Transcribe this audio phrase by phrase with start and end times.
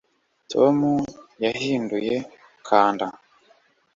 [0.51, 0.77] tom
[1.43, 2.15] yahinduye
[2.67, 3.05] kanda